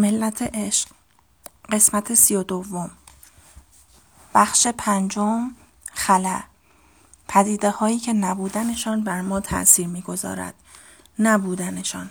[0.00, 0.88] ملت عشق.
[1.72, 2.90] قسمت سی و دوم.
[4.34, 5.50] بخش پنجم
[5.92, 6.40] خلا
[7.28, 10.54] پدیده هایی که نبودنشان بر ما تأثیر می‌گذارد.
[11.18, 12.10] نبودنشان.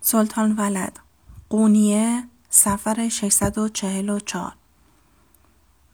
[0.00, 0.98] سلطان ولد.
[1.48, 4.52] قونیه سفر 644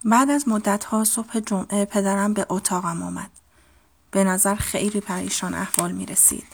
[0.05, 0.45] بعد از
[0.85, 3.30] ها صبح جمعه پدرم به اتاقم آمد.
[4.11, 6.46] به نظر خیلی پریشان احوال می رسید.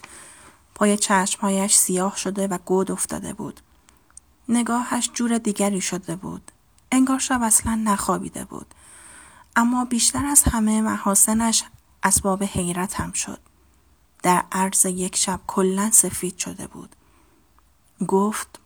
[0.74, 3.60] پای چشمهایش سیاه شده و گود افتاده بود.
[4.48, 6.50] نگاهش جور دیگری شده بود.
[6.92, 8.74] انگار شب اصلا نخوابیده بود.
[9.56, 11.64] اما بیشتر از همه محاسنش
[12.02, 13.40] اسباب حیرت هم شد.
[14.22, 16.96] در عرض یک شب کلا سفید شده بود.
[18.08, 18.60] گفت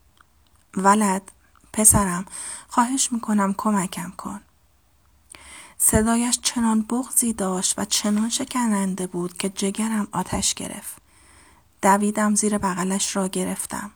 [0.76, 1.32] ولد
[1.72, 2.24] پسرم
[2.68, 4.40] خواهش می‌کنم کمکم کن.
[5.78, 10.96] صدایش چنان بغزی داشت و چنان شکننده بود که جگرم آتش گرفت.
[11.82, 13.90] دویدم زیر بغلش را گرفتم.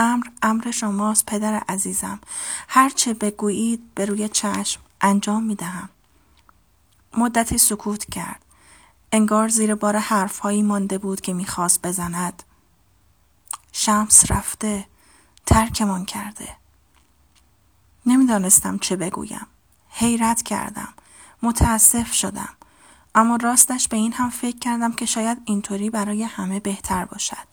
[0.00, 2.20] امر امر شماست پدر عزیزم
[2.68, 5.88] هرچه بگویید به روی چشم انجام می دهم.
[7.16, 8.44] مدتی سکوت کرد.
[9.12, 12.42] انگار زیر بار حرفهایی مانده بود که می‌خواست بزند.
[13.72, 14.86] شمس رفته.
[15.46, 16.56] ترکمان کرده.
[18.06, 19.46] نمی‌دانستم چه بگویم.
[19.90, 20.94] حیرت کردم.
[21.42, 22.54] متاسف شدم.
[23.14, 27.49] اما راستش به این هم فکر کردم که شاید اینطوری برای همه بهتر باشد.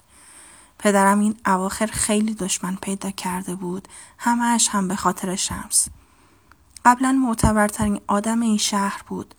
[0.79, 5.87] پدرم این اواخر خیلی دشمن پیدا کرده بود همهش هم به خاطر شمس.
[6.85, 9.35] قبلا معتبرترین آدم این شهر بود.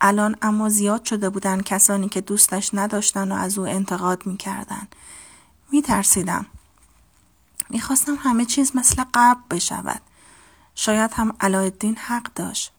[0.00, 4.88] الان اما زیاد شده بودن کسانی که دوستش نداشتن و از او انتقاد می‌کردن.
[5.72, 6.46] میترسیدم.
[7.70, 10.00] می‌خواستم همه چیز مثل قبل بشود.
[10.74, 12.72] شاید هم علایالدین حق داشت.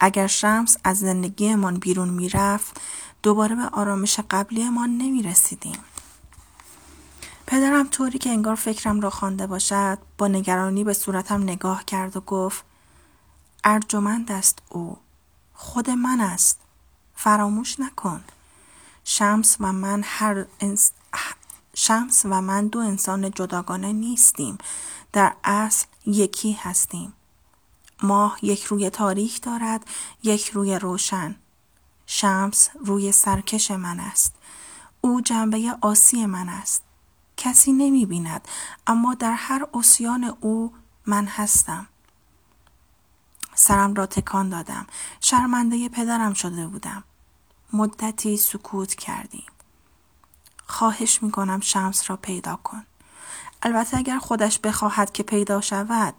[0.00, 2.80] اگر شمس از زندگیمان بیرون می‌رفت
[3.22, 5.78] دوباره به آرامش قبلیمان نمی رسیدیم.
[7.46, 12.20] پدرم طوری که انگار فکرم را خوانده باشد با نگرانی به صورتم نگاه کرد و
[12.20, 12.64] گفت
[13.64, 14.98] ارجمند است او
[15.54, 16.60] خود من است.
[17.14, 18.24] فراموش نکن.
[19.04, 20.46] شمس و من هر
[21.74, 24.58] شمس و من دو انسان جداگانه نیستیم.
[25.12, 27.12] در اصل یکی هستیم.
[28.02, 29.86] ماه یک روی تاریک دارد
[30.22, 31.36] یک روی روشن.
[32.06, 34.34] شمس روی سرکش من است.
[35.00, 36.85] او جنبه آسی من است.
[37.36, 38.48] کسی نمی بیند
[38.86, 40.72] اما در هر اسیان او
[41.06, 41.86] من هستم.
[43.54, 44.86] سرم را تکان دادم.
[45.20, 47.04] شرمنده پدرم شده بودم.
[47.72, 49.46] مدتی سکوت کردیم.
[50.66, 52.86] خواهش می کنم شمس را پیدا کن.
[53.62, 56.14] البته اگر خودش بخواهد که پیدا شود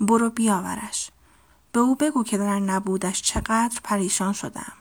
[0.00, 1.10] برو بیاورش.
[1.72, 4.72] به او بگو که در نبودش چقدر پریشان شدم.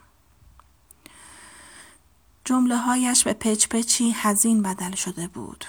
[2.47, 5.65] جمله هایش به پچ پچی هزین بدل شده بود.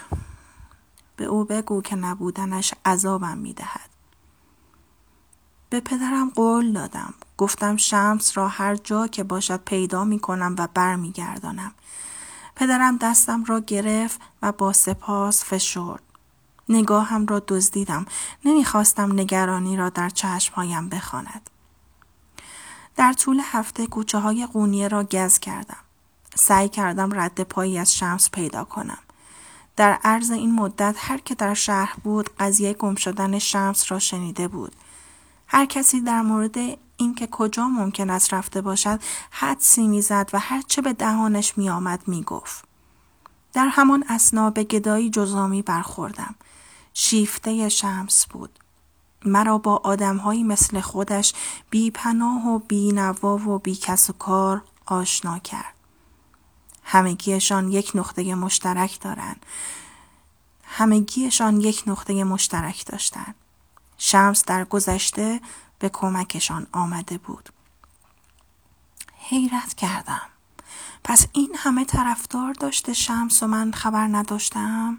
[1.16, 3.90] به او بگو که نبودنش عذابم می‌دهد.
[5.70, 7.14] به پدرم قول دادم.
[7.36, 11.72] گفتم شمس را هر جا که باشد پیدا می کنم و برمیگردانم.
[12.56, 16.02] پدرم دستم را گرفت و با سپاس فشرد.
[16.68, 18.06] نگاهم را دزدیدم.
[18.44, 21.50] نمی‌خواستم نگرانی را در چشمهایم بخواند.
[22.96, 25.88] در طول هفته کوچه های قونیه را گز کردم.
[26.41, 28.99] سعی کردم رد پایی از شمس پیدا کنم
[29.76, 34.49] در عرض این مدت هر که در شهر بود قضیه گم شدن شمس را شنیده
[34.49, 34.76] بود
[35.47, 36.56] هر کسی در مورد
[36.97, 39.00] اینکه کجا ممکن است رفته باشد
[39.31, 42.65] حدسی می‌زد و هرچه به دهانش میآمد می‌گفت
[43.53, 46.34] در همان اسنا به گدایی جزامی برخوردم
[46.94, 48.59] شیفته شمس بود.
[49.25, 51.34] مرا با آدمهایی مثل خودش
[51.70, 55.77] بی پناه و بی نوا و بی کس و کار آشنا کرد.
[56.91, 59.47] همگیشان یک نقطه مشترک دارند.
[60.65, 63.34] همگیشان یک نقطه مشترک داشتند.
[63.99, 65.41] شمس در گذشته
[65.78, 67.49] به کمکشان آمده بود.
[69.16, 70.21] حیرت کردم.
[71.04, 74.99] پس این همه طرفدار داشته شمس و من خبر نداشتم؟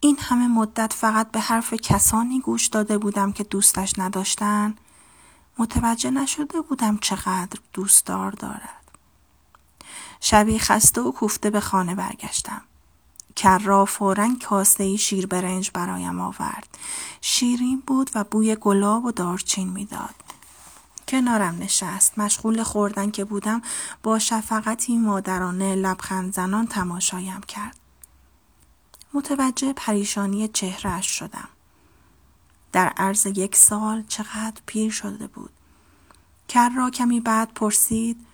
[0.00, 4.74] این همه مدت فقط به حرف کسانی گوش داده بودم که دوستش نداشتن
[5.58, 8.81] متوجه نشده بودم چقدر دوستدار دارد
[10.24, 12.62] شبی خسته و کوفته به خانه برگشتم.
[13.36, 16.78] کرا فورا کاسه ای شیر برنج برایم آورد.
[17.20, 20.14] شیرین بود و بوی گلاب و دارچین می‌داد.
[21.08, 22.18] کنارم نشست.
[22.18, 23.62] مشغول خوردن که بودم
[24.02, 27.76] با شفقتی مادرانه لبخند زنان تماشایم کرد.
[29.14, 31.48] متوجه پریشانی چهرهش شدم.
[32.72, 35.50] در عرض یک سال چقدر پیر شده بود.
[36.48, 38.26] کر را کمی بعد پرسید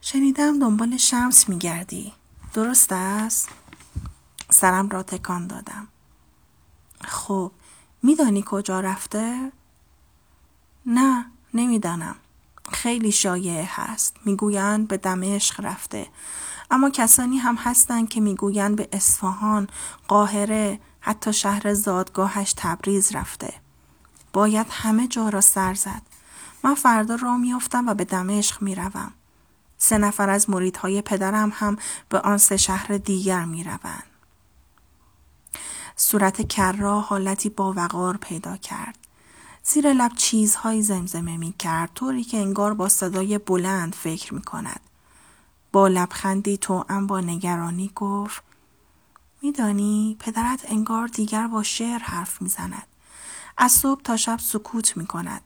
[0.00, 2.12] شنیدم دنبال شمس میگردی.
[2.54, 3.48] درست است؟
[4.50, 5.88] سرم را تکان دادم.
[7.00, 7.52] خب
[8.02, 9.52] میدانی کجا رفته؟
[10.86, 12.16] نه نمی‌دانم
[12.72, 16.06] خیلی شایع هست می‌گویند به دمشق رفته
[16.70, 19.68] اما کسانی هم هستند که می‌گویند به اصفهان
[20.08, 23.54] قاهره حتی شهر زادگاهش تبریز رفته
[24.32, 26.02] باید همه جا را سر زد
[26.64, 29.12] من فردا را میافتم و به دمشق می‌روم
[29.82, 31.76] سه نفر از مریدهای پدرم هم
[32.08, 34.04] به آن سه شهر دیگر می‌روند
[35.96, 38.98] صورت کرا حالتی با وقار پیدا کرد
[39.62, 44.80] زیر لب چیزهایی زمزمه می کرد طوری که انگار با صدای بلند فکر می کند.
[45.72, 48.42] با لبخندی تو با نگرانی گفت
[49.42, 52.86] میدانی پدرت انگار دیگر با شعر حرف می‌زند
[53.56, 55.42] از صبح تا شب سکوت می کند.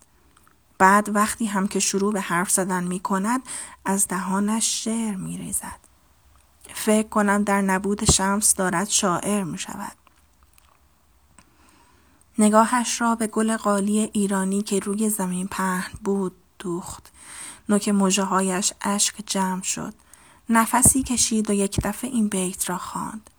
[0.79, 3.43] بعد وقتی هم که شروع به حرف زدن می کند
[3.85, 5.81] از دهانش شعر می ریزد.
[6.75, 9.97] فکر کنم در نبود شمس دارد شاعر می شود.
[12.39, 17.13] نگاهش را به گل قالی ایرانی که روی زمین پهن بود دوخت.
[17.69, 19.95] نوک مجه هایش اشک جمع شد.
[20.51, 23.31] نفسی کشید و یک دفعه این بیت را خواند.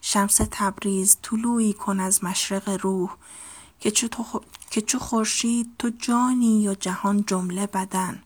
[0.00, 3.10] شمس تبریز طلوعی کن از مشرق روح
[4.70, 8.22] که چو خورشید تو جانی و جهان جمله بدن.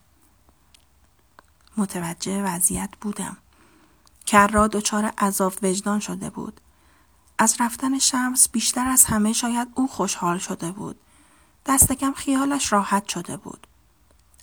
[1.76, 3.36] متوجه وضعیت بودم.
[4.26, 6.60] کرا دچار عذاب وجدان شده بود.
[7.38, 11.00] از رفتن شمس بیشتر از همه شاید او خوشحال شده بود.
[11.66, 13.66] دست کم خیالش راحت شده بود.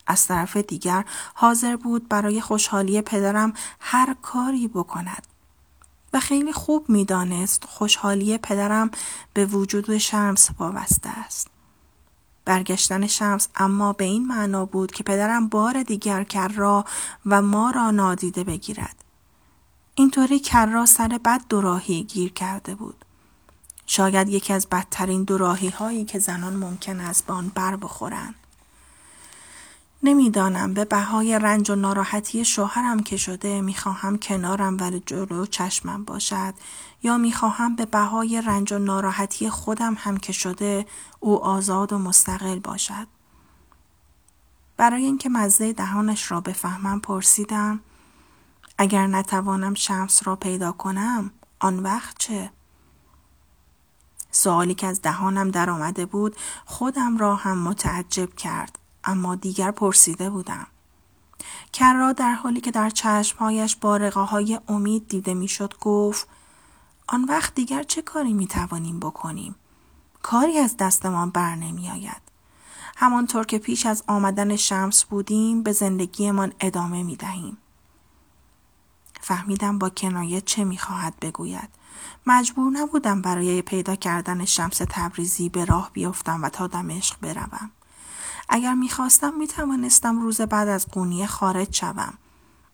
[0.08, 5.28] از طرف دیگر حاضر بود برای خوشحالی پدرم هر کاری بکند.
[6.16, 8.92] و خیلی خوب می‌دانست خوشحالی پدرم
[9.34, 11.48] به وجود شمس وابسته است.
[12.46, 16.86] برگشتن شمس اما به این معنا بود که پدرم بار دیگر کرا
[17.26, 18.96] و ما را نادیده بگیرد.
[19.96, 23.06] اینطوری کرا سر بد دوراهی گیر کرده بود.
[23.88, 28.36] شاید یکی از بدترین دوراهی هایی که زنان ممکن است به آن بر بخورند.
[30.06, 36.54] نمی‌دانم به بهای رنج و ناراحتی شوهرم که شده می‌خواهم کنارم ولی جلو چشمم باشد
[37.04, 40.86] یا می‌خواهم به بهای رنج و ناراحتی خودم هم که شده
[41.20, 43.08] او آزاد و مستقل باشد.
[44.78, 47.80] برای اینکه مزه دهانش را بفهمم پرسیدم
[48.78, 52.52] اگر نتوانم شمس را پیدا کنم آن وقت چه؟
[54.32, 56.36] سوالی که از دهانم در آمده بود
[56.66, 60.68] خودم را هم متعجب کرد اما دیگر پرسیده بودم.
[61.74, 66.28] کرا در حالی که در چشمهایش بارقه های امید دیده می‌شد گفت
[67.08, 69.56] آن وقت دیگر چه کاری می توانیم بکنیم؟
[70.22, 72.22] کاری از دستمان بر نمی آید.
[72.98, 77.58] همانطور که پیش از آمدن شمس بودیم به زندگیمان ادامه می دهیم.
[79.22, 81.70] فهمیدم با کنایه چه می خواهد بگوید.
[82.28, 87.72] مجبور نبودم برای پیدا کردن شمس تبریزی به راه بیفتم و تا دمشق بروم.
[88.50, 92.14] اگر می‌خواستم می‌توانستم روز بعد از قونیه خارج شوم.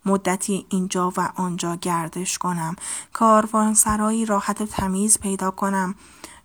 [0.06, 2.76] مدتی اینجا و آنجا گردش کنم
[3.14, 5.96] کاروانسرایی راحت و تمیز پیدا کنم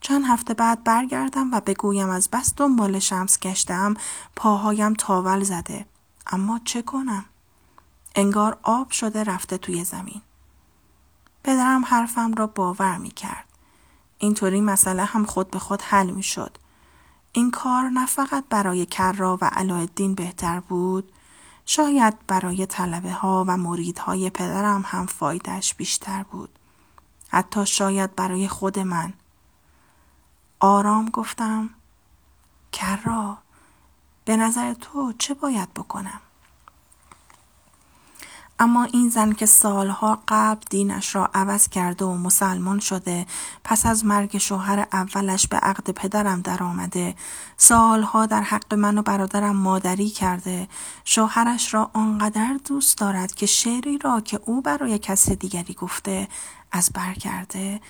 [0.00, 3.94] چند هفته بعد برگردم و بگویم از بس دنبال شمس گشتم
[4.36, 5.86] پاهایم تاول زده
[6.26, 7.24] اما چه کنم
[8.14, 10.22] انگار آب شده رفته توی زمین
[11.44, 13.44] پدرم حرفم را باور می کرد.
[14.18, 16.58] اینطوری مسئله هم خود به خود حل می شد.
[17.36, 21.12] این کار نه فقط برای کرا و علایالدین بهتر بود
[21.66, 26.58] شاید برای طلبه ها و مریدهای پدرم هم فایدهش بیشتر بود.
[27.28, 29.12] حتی شاید برای خود من.
[30.60, 31.70] آرام گفتم
[32.72, 33.38] کرا
[34.24, 36.20] به نظر تو چه باید بکنم؟
[38.58, 43.26] اما این زن که سالها قبل دینش را عوض کرده و مسلمان شده
[43.64, 47.14] پس از مرگ شوهر اولش به عقد پدرم درآمده.
[47.56, 50.68] سالها در حق من و برادرم مادری کرده.
[51.04, 56.28] شوهرش را آنقدر دوست دارد که شعری را که او برای کس دیگری گفته
[56.72, 57.80] از بر کرده.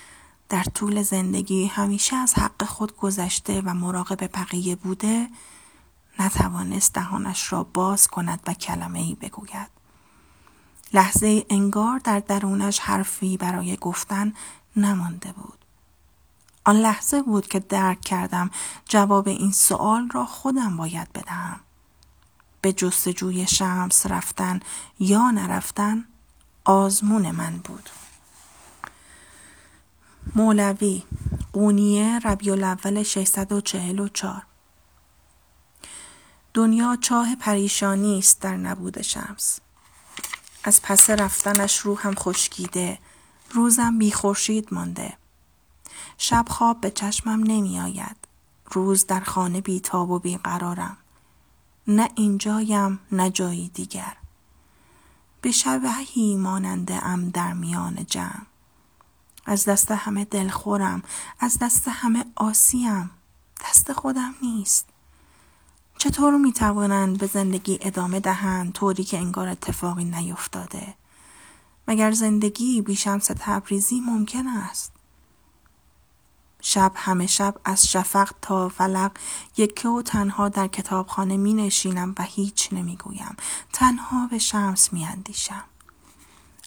[0.49, 5.27] در طول زندگی همیشه از حق خود گذشته و مراقب بقیه بوده
[6.19, 9.76] نتوانست دهانش را باز کند و کلمه ای بگوید.
[10.93, 14.33] لحظه انگار در درونش حرفی برای گفتن
[14.75, 15.57] نمانده بود.
[16.65, 18.49] آن لحظه بود که درک کردم
[18.85, 21.59] جواب این سوال را خودم باید بدهم.
[22.61, 24.59] به جستجوی شمس رفتن
[24.99, 26.05] یا نرفتن
[26.65, 27.89] آزمون من بود.
[30.35, 31.03] مولوی
[31.53, 34.45] قونیه ربیع الاول 644
[36.53, 39.59] دنیا چاه پریشانی است در نبود شمس
[40.67, 42.99] از پس رفتنش روحم خشکیده
[43.51, 45.17] روزم بی خورشید مانده
[46.17, 48.17] شب خواب به چشمم نمی آید.
[48.65, 50.97] روز در خانه بیتاب و بیقرارم.
[51.87, 54.17] نه اینجایم نه جایی دیگر.
[55.41, 58.45] به شبهی ماننده ام در میان جمع.
[59.45, 61.03] از دست همه دلخورم
[61.39, 63.11] از دست همه آسیم
[63.69, 64.85] دست خودم نیست
[65.97, 70.93] چطور می توانند به زندگی ادامه دهند طوری که انگار اتفاقی نیفتاده
[71.87, 74.91] مگر زندگی بیشمس تبریزی ممکن است
[76.61, 79.11] شب همه شب از شفق تا فلق
[79.57, 83.35] یکه و تنها در کتابخانه می نشینم و هیچ نمی گویم.
[83.73, 85.63] تنها به شمس می اندیشم.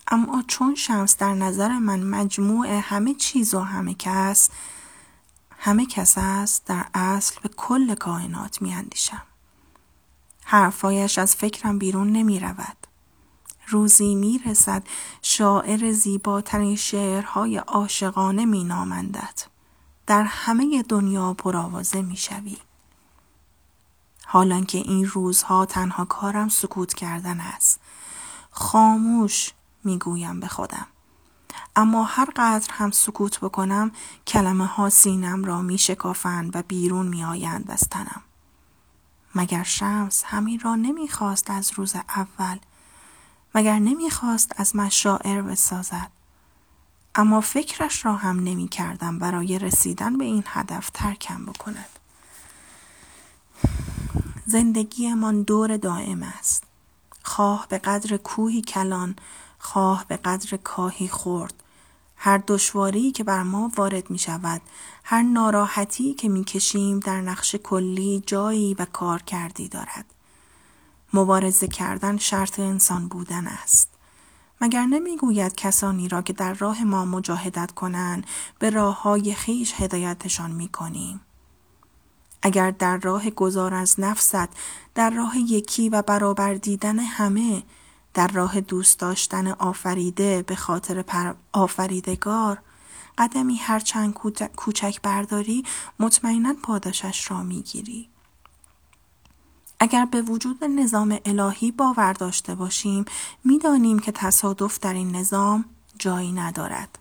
[0.08, 4.50] اما چون شمس در نظر من مجموع همه چیز و همه کس
[5.62, 9.22] همه کس است در اصل به کل کائنات می اندیشم.
[10.44, 12.76] حرفایش از فکرم بیرون نمی رود.
[13.68, 14.82] روزی می رسد
[15.22, 19.40] شاعر زیباترین شعرهای عاشقانه می نامندد.
[20.06, 22.56] در همه دنیا پرآوازه می شوی.
[24.24, 27.80] حالان که این روزها تنها کارم سکوت کردن است.
[28.50, 29.52] خاموش
[29.84, 30.86] می‌گویم به خودم.
[31.76, 33.92] اما هر قدر هم سکوت بکنم
[34.26, 38.22] کلمه ها سینم را می شکافند و بیرون می آیند از تنم.
[39.34, 42.58] مگر شمس همین را نمی‌خواست از روز اول؟
[43.54, 46.10] مگر نمی‌خواست از من شاعر بسازد؟
[47.14, 51.98] اما فکرش را هم نمی کردم برای رسیدن به این هدف ترکم بکند.
[54.46, 56.64] زندگیمان دور دائم است.
[57.22, 59.16] خواه به قدر کوهی کلان
[59.60, 61.54] خواه به قدر کاهی خورد.
[62.16, 64.60] هر دشواری که بر ما وارد می شود
[65.04, 70.04] هر ناراحتی که می کشیم در نقش کلی جایی و کار کردی دارد.
[71.14, 73.88] مبارزه کردن شرط انسان بودن است.
[74.60, 78.26] مگر نمی‌گوید کسانی را که در راه ما مجاهدت کنند
[78.58, 81.20] به راه های خیش هدایتشان می کنیم.
[82.42, 84.48] اگر در راه گذار از نفست
[84.94, 87.62] در راه یکی و برابر دیدن همه
[88.14, 92.62] در راه دوست داشتن آفریده به خاطر پر آفریدگار
[93.18, 94.14] قدمی هرچند
[94.56, 95.64] کوچک برداری
[95.98, 98.08] مطمئنا پاداشش را می‌گیری.
[99.80, 103.04] اگر به وجود نظام الهی باور داشته باشیم
[103.44, 105.64] می‌دانیم که تصادف در این نظام
[105.98, 106.98] جایی ندارد.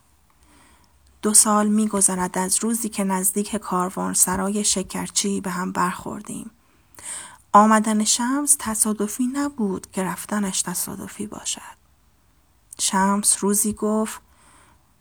[1.21, 6.51] دو سال میگذرد از روزی که نزدیک کاروان سرای شکرچی به هم برخوردیم.
[7.59, 11.79] آمدن شمس تصادفی نبود که رفتنش تصادفی باشد.
[12.81, 14.21] شمس روزی گفت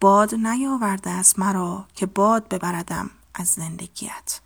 [0.00, 4.40] باد نیاورده از مرا که باد ببردم از زندگیت.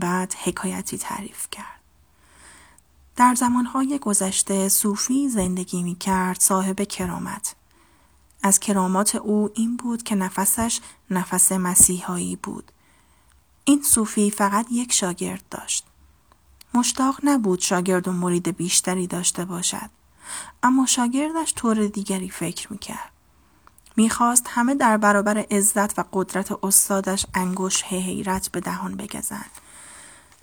[0.00, 1.80] بعد حکایتی تعریف کرد.
[3.16, 7.54] در زمانهای گذشته صوفی زندگی می کرد صاحب کرامت.
[8.42, 12.72] از کرامات او این بود که نفسش نفس مسیحایی بود.
[13.64, 15.89] این صوفی فقط یک شاگرد داشت.
[16.74, 19.90] مشتاق نبود شاگرد و مرید بیشتری داشته باشد.
[20.62, 23.10] اما شاگردش طور دیگری فکر می‌کرد.
[23.96, 29.50] می‌خواست همه در برابر عزت و قدرت استادش انگوش حیرت به دهان بگزند.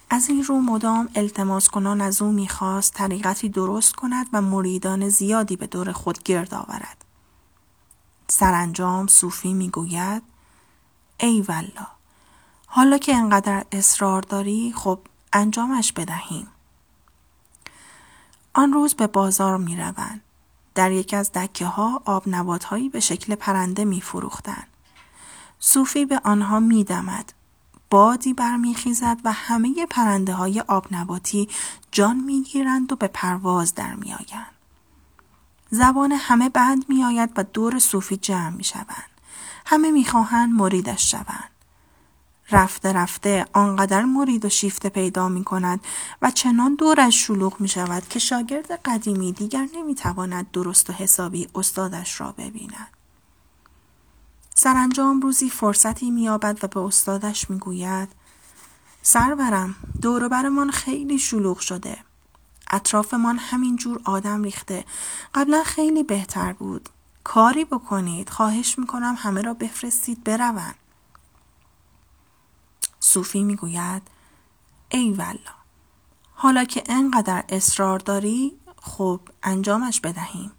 [0.09, 5.55] از این رو مدام التماس کنان از او می‌خواست طریقتی درست کند و مریدان زیادی
[5.55, 7.05] به دور خود گرد آورد.
[8.27, 10.23] سرانجام صوفی می‌گوید
[11.19, 11.87] ای والا
[12.67, 14.99] حالا که انقدر اصرار داری خب
[15.33, 16.47] انجامش بدهیم.
[18.53, 20.21] آن روز به بازار می روند.
[20.75, 24.63] در یکی از دکه ها آب نبات هایی به شکل پرنده می فروختن.
[25.59, 27.33] صوفی به آنها می دمد.
[27.89, 31.49] بادی برمیخیزد و همه پرنده های آب نباتی
[31.91, 34.51] جان می گیرند و به پرواز در می آیند.
[35.69, 39.09] زبان همه بند می آید و دور صوفی جمع می شوند.
[39.65, 41.49] همه می خواهند مریدش شوند.
[42.51, 45.79] رفته رفته آنقدر مرید و شیفته پیدا می کند
[46.21, 51.49] و چنان دورش شلوغ می شود که شاگرد قدیمی دیگر نمی تواند درست و حسابی
[51.55, 52.87] استادش را ببیند.
[54.55, 58.09] سرانجام روزی فرصتی مییابد و به استادش می‌گوید
[59.01, 59.75] سرورم
[60.31, 61.97] برمان خیلی شلوغ شده.
[62.71, 64.85] اطرافمان همینجور آدم ریخته.
[65.33, 66.89] قبلا خیلی بهتر بود.
[67.23, 68.29] کاری بکنید.
[68.29, 70.75] خواهش می‌کنم همه را بفرستید بروند.
[73.07, 74.01] صوفی می‌گوید
[74.89, 75.57] ای والا
[76.33, 80.51] حالا که انقدر اصرار داری خب انجامش بدهیم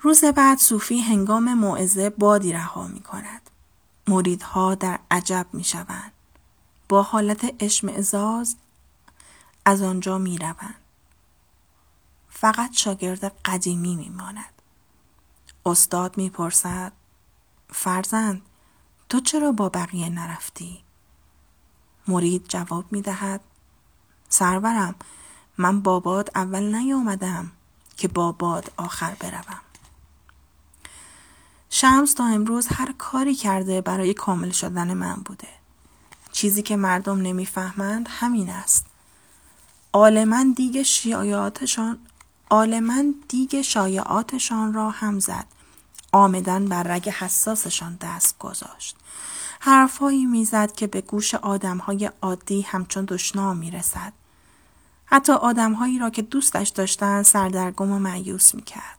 [0.00, 3.50] روز بعد صوفی هنگام موعظه بادی رها می کند.
[4.08, 6.12] مریدها در عجب می شوند.
[6.88, 8.56] با حالت اشمعزاز
[9.64, 10.80] از آنجا می روند.
[12.28, 14.62] فقط شاگرد قدیمی می ماند.
[15.66, 16.92] استاد می پرسد
[17.72, 18.42] فرزند
[19.10, 20.80] تو چرا با بقیه نرفتی؟
[22.08, 23.40] مرید جواب می دهد
[24.28, 24.94] سرورم
[25.58, 27.52] من باباد اول نیامدم
[27.96, 29.60] که باباد آخر بروم.
[31.70, 35.48] شمس تا امروز هر کاری کرده برای کامل شدن من بوده.
[36.32, 38.86] چیزی که مردم نمی‌فهمند همین است.
[39.92, 41.98] عالما دیگ شایعاتشان
[42.50, 45.46] عالما دیگ شایعاتشان را هم زد.
[46.12, 48.96] آمدن بر رگ حساسشان دست گذاشت.
[49.60, 54.12] حرفهایی می‌زد که به گوش آدمهای عادی همچون دشنام می‌رسد.
[55.04, 58.98] حتی آدمهایی را که دوستش داشتند سردرگم و معیوس می‌کرد.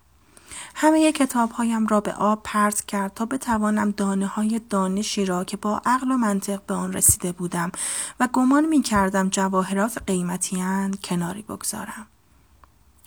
[0.75, 5.82] همه کتابهایم را به آب پرت کرد تا بتوانم دانه های دانشی را که با
[5.86, 7.72] عقل و منطق به آن رسیده بودم
[8.20, 12.08] و گمان می کردم جواهرات قیمتیان کناری بگذارم.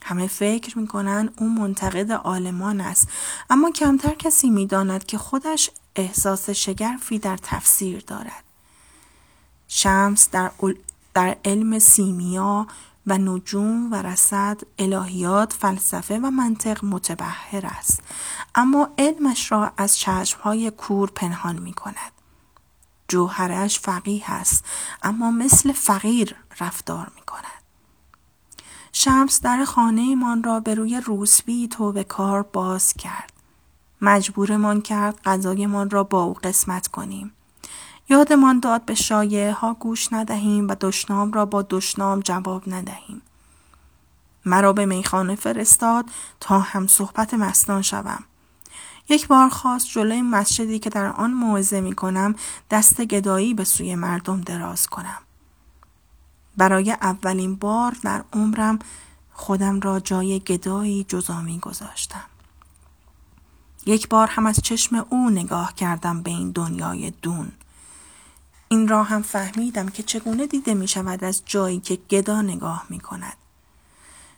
[0.07, 3.09] همه فکر می کنند او منتقد آلمان است.
[3.51, 8.45] اما کمتر کسی می داند که خودش احساس شگرفی در تفسیر دارد.
[9.69, 10.51] شمس در,
[11.15, 12.67] در علم سیمیا
[13.07, 18.01] و نجوم و رسد الهیات فلسفه و منطق متبهر است.
[18.55, 22.13] اما علمش را از چشمهای کور پنهان می کند
[23.09, 24.65] جوهرش فقیه است
[25.03, 27.54] اما مثل فقیر رفتار می کند
[28.97, 33.33] شمس در خانه من را به روی روسبی تو به کار باز کرد
[34.01, 37.33] مجبورمان کرد غذایمان را با او قسمت کنیم
[38.09, 43.23] یادمان داد به شایعه ها گوش ندهیم و دشنام را با دشنام جواب ندهیم.
[44.45, 46.05] مرا به میخانه فرستاد
[46.41, 48.25] تا هم صحبت مستان شوم.
[49.09, 52.35] یک بار خواست جلوی مسجدی که در آن موعظه می کنم
[52.71, 55.24] دست گدایی به سوی مردم دراز کنم.
[56.57, 58.79] برای اولین بار در عمرم
[59.33, 62.25] خودم را جای گدایی جزامی گذاشتم.
[63.87, 67.53] یک بار هم از چشم او نگاه کردم به این دنیای دون.
[68.69, 73.01] این را هم فهمیدم که چگونه دیده می شود از جایی که گدا نگاه می
[73.01, 73.37] کند.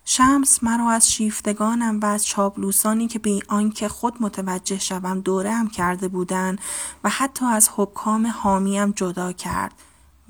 [0.08, 5.68] شمس مرا از شیفتگانم و از چابلوسانی که به آنکه خود متوجه شوم دوره هم
[5.68, 6.58] کرده بودند
[7.04, 9.72] و حتی از حکام حامیم جدا کرد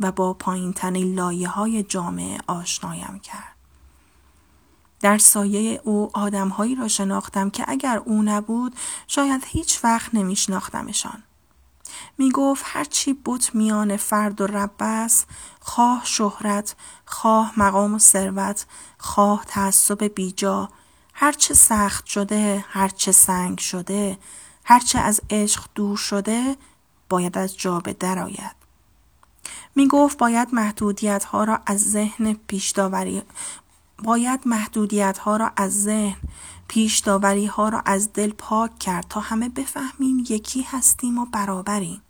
[0.00, 3.56] و با پایین تنی لایه های جامعه آشنایم کرد.
[5.00, 11.22] در سایه او آدمهایی را شناختم که اگر او نبود شاید هیچ وقت نمیشناختمشان.
[12.18, 15.28] می گفت هرچی بوت میان فرد و رب است
[15.60, 18.66] خواه شهرت خواه مقام و ثروت
[18.98, 20.70] خواه تعصب بیجا
[21.14, 24.18] هرچه سخت شده هرچه سنگ شده
[24.64, 26.56] هرچه از عشق دور شده
[27.08, 28.65] باید از جا به در آید
[29.76, 32.74] می گفت باید محدودیت ها را از ذهن پیش
[34.02, 36.16] باید محدودیت ها را از ذهن
[36.68, 37.08] پیش
[37.48, 42.02] ها را از دل پاک کرد تا همه بفهمیم یکی هستیم و برابریم.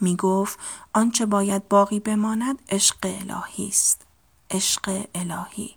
[0.00, 0.58] می گفت
[0.92, 4.06] آنچه باید باقی بماند عشق الهی است.
[4.50, 5.76] عشق الهی.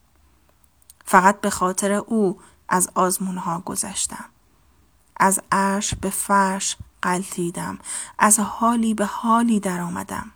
[1.06, 4.26] فقط به خاطر او از آزمون ها گذشتم.
[5.18, 7.80] از عرش به فرش قلتیدم.
[8.20, 10.32] از حالی به حالی در آمدم.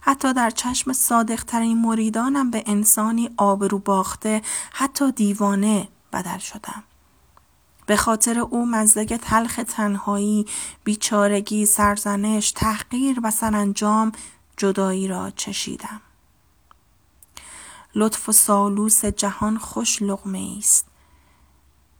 [0.00, 6.82] حتی در چشم صادقترین مریدانم به انسانی آبرو باخته حتی دیوانه بدل شدم.
[7.86, 10.46] به خاطر او مزدگ تلخ تنهایی،
[10.84, 14.12] بیچارگی، سرزنش، تحقیر و سرانجام
[14.56, 16.00] جدایی را چشیدم.
[17.94, 20.86] لطف و سالوس جهان خوش لغمه است.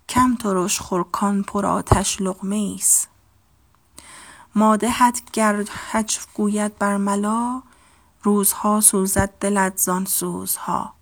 [0.09, 3.09] کم ترش خورکان پر آتش لغمه است.
[4.57, 7.63] مادهت گر حجف گوید بر ملا
[8.23, 10.95] روزها سوزد دلت زان سوزها.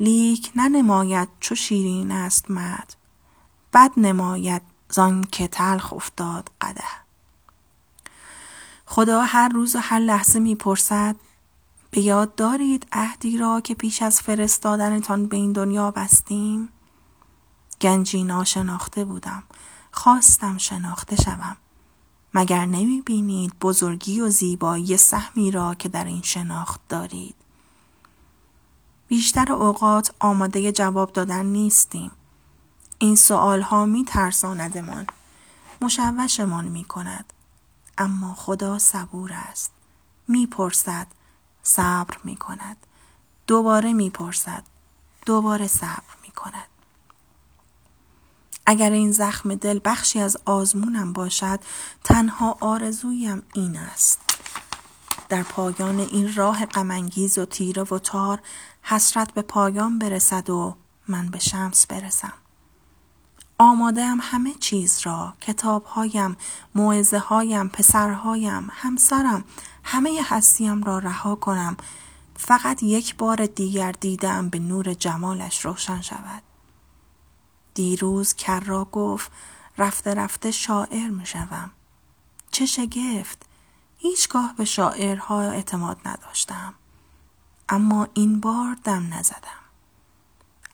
[0.00, 2.94] لیک ننماید چو شیرین است مد
[3.72, 6.84] بد نماید زان که تلخ افتاد قده
[8.86, 11.16] خدا هر روز و هر لحظه می‌پرسد
[11.90, 16.68] به یاد دارید عهدی را که پیش از فرستادنتان به این دنیا بستیم؟
[17.80, 19.42] گنجی ناشناخته بودم
[19.92, 21.56] خواستم شناخته شوم.
[22.34, 27.34] مگر نمی بینید بزرگی و زیبایی سهمی را که در این شناخت دارید؟
[29.08, 32.10] بیشتر اوقات آماده جواب دادن نیستیم.
[32.98, 35.06] این سوال ها می ترساندمان
[35.80, 37.32] مشوشمان می کند
[37.98, 39.70] اما خدا صبور است.
[40.28, 41.06] می پرسد
[41.62, 42.76] صبر می کند
[43.46, 44.62] دوباره می پرسد
[45.26, 46.68] دوباره صبر می کند
[48.66, 51.60] اگر این زخم دل بخشی از آزمونم باشد
[52.04, 54.20] تنها آرزویم این است.
[55.28, 58.40] در پایان این راه غمانگیز و تیره و تار
[58.82, 60.76] حسرت به پایان برسد و
[61.08, 62.32] من به شمس برسم.
[63.58, 66.36] آماده هم همه چیز را کتابهایم
[66.74, 69.44] موعظه هایم پسرهایم همسرم
[69.84, 71.76] همه هستیم را رها کنم.
[72.36, 76.42] فقط یک بار دیگر دیدم به نور جمالش روشن شود.
[77.74, 79.32] دیروز کرا گفت
[79.78, 81.70] رفته رفته شاعر می شوم.
[82.50, 83.46] چه شگفت.
[83.98, 86.74] هیچگاه به شاعرها اعتماد نداشتم.
[87.68, 89.60] اما این بار دم نزدم.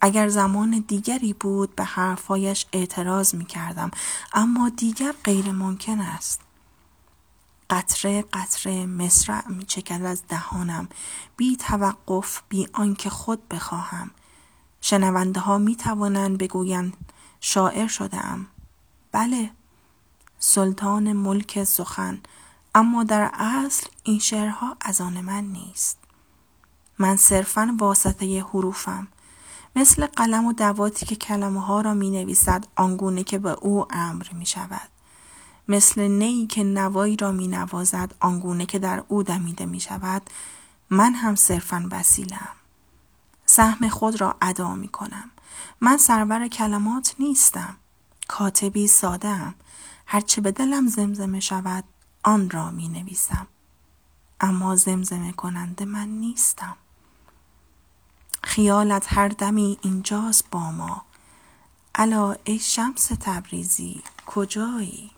[0.00, 3.90] اگر زمان دیگری بود به حرفایش اعتراض می کردم
[4.32, 6.40] اما دیگر غیر ممکن است.
[7.70, 10.88] قطره قطره مصرع می چکد از دهانم.
[11.36, 14.10] بی توقف بی آنکه خود بخواهم.
[14.88, 16.96] شنونده ها می توانند بگویند
[17.40, 18.46] شاعر شدم
[19.12, 19.50] بله
[20.38, 22.20] سلطان ملک سخن
[22.74, 25.98] اما در اصل این شعرها از آن من نیست.
[26.98, 29.08] من صرفا واسطه حروفم.
[29.76, 34.26] مثل قلم و دواتی که کلمه ها را می نویسد آنگونه که به او امر
[34.32, 34.88] می شود
[35.68, 40.22] مثل نیی که نوایی را می نوازد آنگونه که در او دمیده می شود
[40.90, 42.48] من هم صرفا وسیلم
[43.56, 45.30] سهم خود را ادا می کنم
[45.80, 47.76] من سرور کلمات نیستم.
[48.28, 49.54] کاتبی ساده ام.
[50.06, 51.84] هرچه به دلم زمزمه شود
[52.22, 53.46] آن را می نویسم
[54.40, 56.76] اما زمزمه کننده من نیستم.
[58.42, 61.04] خیالت هر دمی اینجاست با ما.
[61.94, 65.10] الا ای شمس تبریزی کجایی؟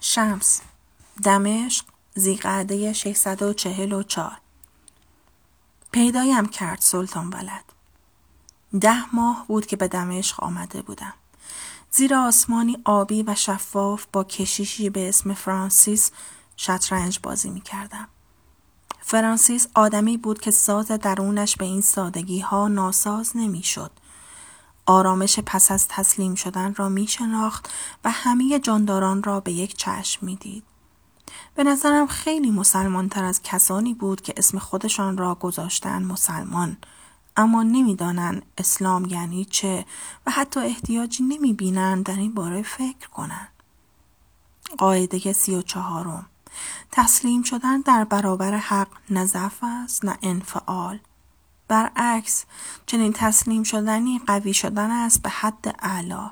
[0.00, 0.60] شمس
[1.24, 4.43] دمشق زیقعده 644
[5.94, 7.64] پیدایم کرد سلطان ولد
[8.80, 11.14] ده ماه بود که به دمشق آمده بودم
[11.90, 16.10] زیر آسمانی آبی و شفاف با کشیشی به اسم فرانسیس
[16.56, 18.08] شطرنج بازی می کردم.
[19.00, 23.90] فرانسیس آدمی بود که ساز درونش به این سادگی ها ناساز نمی شد.
[24.86, 27.72] آرامش پس از تسلیم شدن را می شناخت
[28.04, 30.73] و همه جانداران را به یک چشم می دید.
[31.54, 36.76] به نظرم خیلی مسلمان تر از کسانی بود که اسم خودشان را گذاشتن مسلمان.
[37.36, 39.86] اما نمی‌دانند اسلام یعنی چه
[40.26, 43.48] و حتی احتیاجی نمی بینند در این باره فکر کنند.
[44.78, 46.26] قاعده سی و چهارم.
[46.92, 50.98] تسلیم شدن در برابر حق نه ضعف است نه انفعال.
[51.68, 52.44] برعکس
[52.86, 56.30] چنین تسلیم شدنی قوی شدن است به حد اعلا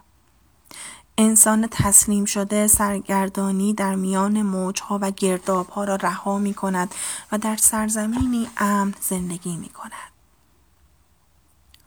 [1.19, 6.95] انسان تسلیم شده سرگردانی در میان موجها و گردابها را رها می کند
[7.33, 10.13] و در سرزمینی امن زندگی می کند.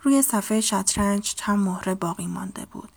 [0.01, 2.89] روی صفحه شطرنج چند مهره باقی مانده بود.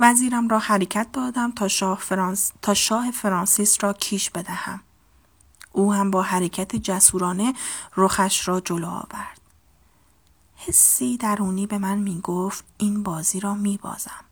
[0.00, 2.52] وزیرم را حرکت دادم تا شاه, فرانس...
[2.62, 4.80] تا شاه فرانسیس را کیش بدهم.
[5.72, 7.54] او هم با حرکت جسورانه
[7.96, 9.40] رخش را جلو آورد.
[10.56, 14.24] حسی درونی به من می گفت این بازی را می بازم.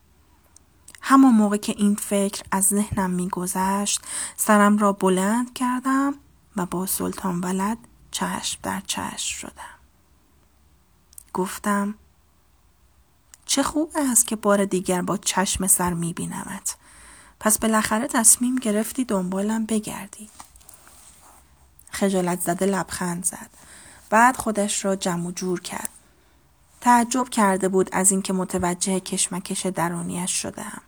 [1.03, 4.01] همان موقع که این فکر از ذهنم میگذشت
[4.37, 6.15] سرم را بلند کردم
[6.57, 7.79] و با سلطان ولد
[8.11, 9.79] چشم در چشم شدم.
[11.33, 11.95] گفتم
[13.47, 16.77] چه خوب است که بار دیگر با چشم سر میبینمت.
[17.41, 20.29] پس بالاخره تصمیم گرفتی دنبالم بگردی.
[21.91, 23.51] خجالت زده لبخند زد.
[24.11, 25.89] بعد خودش را جمع جور کرد.
[26.81, 30.83] تعجب کرده بود از اینکه متوجه کشمکش درونیش شدم.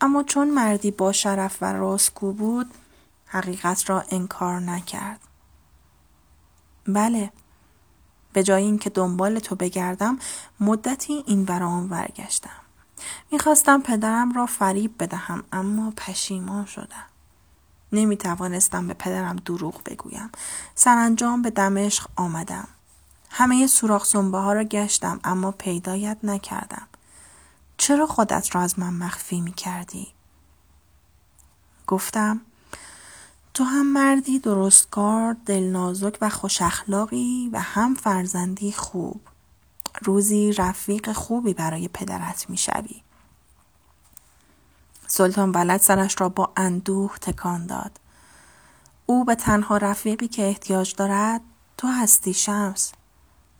[0.00, 2.74] اما چون مردی با شرف و راستگو بود
[3.26, 5.20] حقیقت را انکار نکرد.
[6.86, 7.32] بله
[8.32, 10.18] به جای اینکه دنبال تو بگردم
[10.60, 12.50] مدتی این برام ورگشتم.
[13.30, 17.06] می‌خواستم پدرم را فریب بدهم اما پشیمان شدم.
[17.92, 20.30] نمی توانستم به پدرم دروغ بگویم.
[20.74, 22.68] سرانجام به دمشق آمدم.
[23.30, 26.88] همه سوراخ زنبه ها را گشتم اما پیدایت نکردم.
[27.78, 30.08] چرا خودت را از من مخفی می کردی؟
[31.86, 32.40] گفتم
[33.54, 39.20] تو هم مردی درستکار دلنازک و خوش اخلاقی و هم فرزندی خوب.
[40.02, 43.02] روزی رفیق خوبی برای پدرت می‌شوی.
[45.06, 48.00] سلطان ولد سرش را با اندوه تکان داد.
[49.06, 51.40] او به تنها رفیقی که احتیاج دارد
[51.76, 52.92] تو هستی شمس.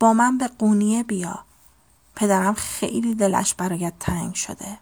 [0.01, 1.45] با من به قونیه بیا.
[2.19, 4.79] پدرم خیلی دلش برایت تنگ شده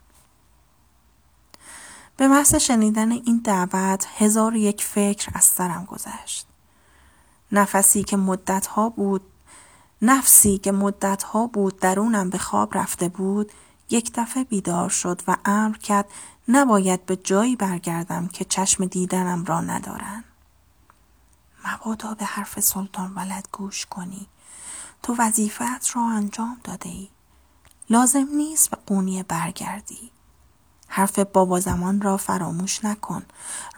[2.17, 6.47] به محض شنیدن این دعوت هزار یک فکر از سرم گذشت.
[7.53, 9.23] نفسی که مدتها بود
[10.03, 13.53] نفسی که مدتها بود درونم به خواب رفته بود
[13.91, 16.07] یک دفعه بیدار شد و امر کرد
[16.49, 20.25] نباید به جایی برگردم که چشم دیدنم را ندارن.
[21.65, 24.27] مبادا به حرف سلطان ولد گوش کنی.
[25.03, 27.09] تو وظیفت را انجام داده ای.
[27.91, 30.11] لازم نیست به قونیه برگردی.
[30.89, 33.23] حرف بابا زمان را فراموش نکن.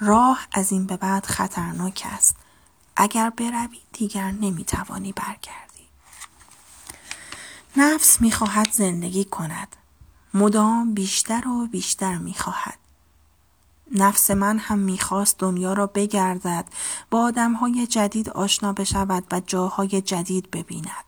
[0.01, 2.37] راه از این به بعد خطرناک است.
[2.97, 5.89] اگر بروی دیگر نمی‌توانی برگردی.
[7.77, 9.77] نفس می‌خواهد زندگی کند.
[10.35, 12.79] مدام بیشتر و بیشتر می‌خواهد.
[13.95, 16.65] نفس من هم می‌خواست دنیا را بگردد
[17.11, 21.08] با آدمهای جدید آشنا بشود و جاهای جدید ببیند.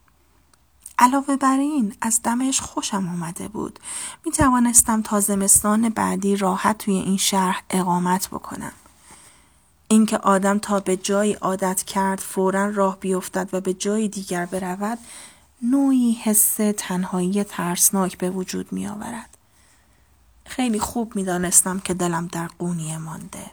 [1.00, 3.78] علاوه بر این از دمش خوشم آمده بود.
[4.24, 8.72] می توانستم تا زمستان بعدی راحت توی این شهر اقامت بکنم.
[9.88, 14.98] اینکه آدم تا به جایی عادت کرد فورا راه بیفتد و به جای دیگر برود
[15.62, 19.38] نوعی حس تنهایی ترسناک به وجود می آورد.
[20.46, 23.50] خیلی خوب می دانستم که دلم در قونیه مانده.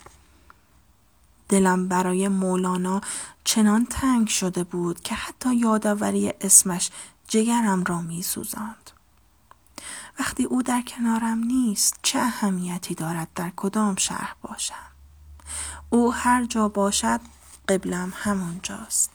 [1.50, 3.02] دلم برای مولانا
[3.44, 6.90] چنان تنگ شده بود که حتی یادآوری اسمش
[7.28, 8.92] جگرم را می سوزند.
[10.20, 14.88] وقتی او در کنارم نیست چه اهمیتی دارد در کدام شهر باشم؟
[15.90, 17.20] او هر جا باشد
[17.68, 19.12] قبلم همونجاست.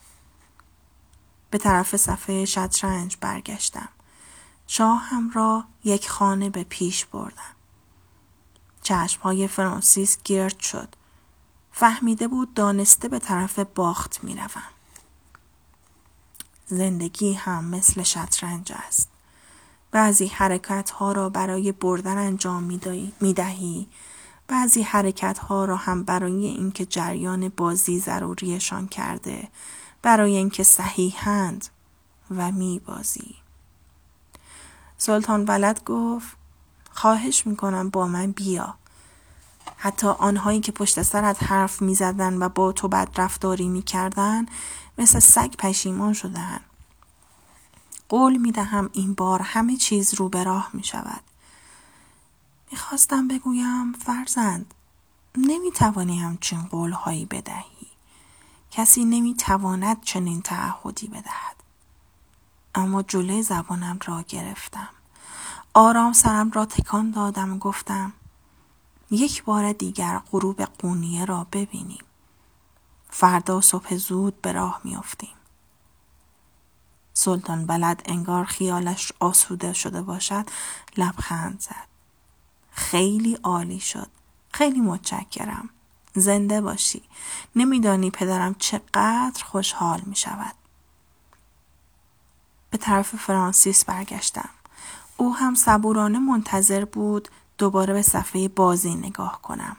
[1.51, 3.88] به طرف صفحه شطرنج برگشتم.
[4.66, 7.55] شاهم را یک خانه به پیش بردم.
[8.83, 10.94] چشمهای فرانسیس گرد شد.
[11.72, 14.72] فهمیده بود دانسته به طرف باخت می روم.
[16.73, 19.09] زندگی هم مثل شطرنج است.
[19.91, 22.63] بعضی حرکت ها را برای بردن انجام
[23.21, 23.89] می دهی.
[24.49, 29.49] بعضی حرکت ها را هم برای اینکه جریان بازی ضروریشان کرده.
[30.03, 31.67] برای اینکه صحیحند
[32.31, 33.35] و می بازی.
[34.99, 36.37] سلطان ولد گفت
[36.93, 38.75] خواهش می‌کنم با من بیا.
[39.77, 43.69] حتی آنهایی که پشت سرت حرف می زدن و با تو بد رفتاری
[44.98, 46.61] مثل سگ پشیمان شدن.
[48.09, 51.20] قول می دهم این بار همه چیز رو به راه می شود.
[52.70, 54.74] می‌خواستم بگویم فرزند
[55.37, 57.87] نمی توانی همچین قول هایی بدهی.
[58.70, 61.57] کسی نمی تواند چنین تعهدی بدهد.
[62.74, 64.88] اما جلوی زبانم را گرفتم.
[65.74, 68.12] آرام سرم را تکان دادم و گفتم
[69.11, 72.05] یک بار دیگر غروب قونیه را ببینیم.
[73.14, 75.35] فردا صبح زود به راه میافتیم.
[77.14, 80.46] سلطان بلد انگار خیالش آسوده شده باشد
[80.96, 81.87] لبخند زد.
[82.70, 84.09] خیلی عالی شد.
[84.53, 85.68] خیلی متشکرم.
[86.14, 87.03] زنده باشی.
[87.57, 90.55] نمیدانی پدرم چقدر خوشحال می شود.
[92.70, 94.51] به طرف فرانسیس برگشتم.
[95.16, 99.77] او هم صبورانه منتظر بود دوباره به صفحه بازی نگاه کنم.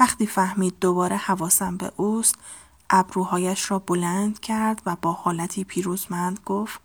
[0.00, 2.34] وقتی فهمید دوباره حواسم به اوست
[2.90, 6.80] ابروهایش را بلند کرد و با حالتی پیروزمند گفت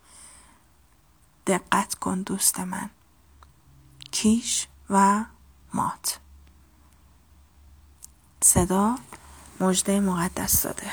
[1.47, 2.89] دقت کن دوست من
[4.11, 5.25] کیش و
[5.73, 6.19] مات.
[8.41, 8.95] صدا
[9.59, 10.91] مجده مقدس داده.